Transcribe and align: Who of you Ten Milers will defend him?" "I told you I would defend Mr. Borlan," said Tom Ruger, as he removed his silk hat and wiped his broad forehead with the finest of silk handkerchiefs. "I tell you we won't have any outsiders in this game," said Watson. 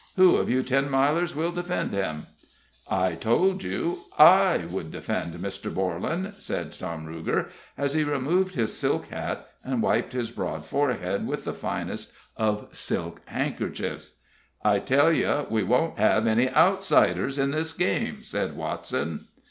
Who 0.15 0.37
of 0.37 0.49
you 0.49 0.63
Ten 0.63 0.89
Milers 0.89 1.35
will 1.35 1.51
defend 1.51 1.91
him?" 1.91 2.25
"I 2.89 3.11
told 3.13 3.61
you 3.61 3.99
I 4.17 4.65
would 4.67 4.89
defend 4.91 5.35
Mr. 5.35 5.71
Borlan," 5.71 6.33
said 6.41 6.71
Tom 6.71 7.05
Ruger, 7.05 7.49
as 7.77 7.93
he 7.93 8.03
removed 8.03 8.55
his 8.55 8.75
silk 8.75 9.05
hat 9.11 9.47
and 9.63 9.83
wiped 9.83 10.13
his 10.13 10.31
broad 10.31 10.65
forehead 10.65 11.27
with 11.27 11.43
the 11.45 11.53
finest 11.53 12.13
of 12.35 12.69
silk 12.71 13.21
handkerchiefs. 13.25 14.13
"I 14.65 14.79
tell 14.79 15.13
you 15.13 15.45
we 15.51 15.61
won't 15.61 15.99
have 15.99 16.25
any 16.25 16.49
outsiders 16.49 17.37
in 17.37 17.51
this 17.51 17.71
game," 17.71 18.23
said 18.23 18.57
Watson. 18.57 19.27